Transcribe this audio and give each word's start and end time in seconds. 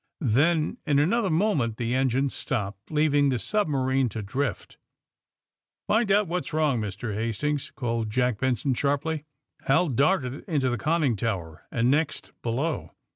Then, 0.33 0.79
in 0.87 0.97
another 0.97 1.29
moment 1.29 1.77
the 1.77 1.93
engine 1.93 2.29
stopped, 2.29 2.89
leaving 2.89 3.29
the 3.29 3.37
submarine 3.37 4.09
to 4.09 4.23
drift. 4.23 4.79
*^Pind 5.87 6.09
out 6.09 6.27
what's 6.27 6.53
wrong, 6.53 6.81
Mr. 6.81 7.13
Hastings!" 7.13 7.69
called 7.75 8.09
Jack 8.09 8.39
Benson 8.39 8.73
sharply. 8.73 9.25
Hal 9.67 9.89
darted 9.89 10.43
into 10.47 10.71
the 10.71 10.79
conning 10.79 11.15
tower, 11.15 11.67
and 11.69 11.91
next 11.91 12.31
below. 12.41 12.93